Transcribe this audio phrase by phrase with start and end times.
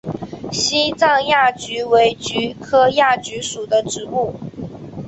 [0.51, 4.33] 西藏亚菊为菊科亚菊属的植物。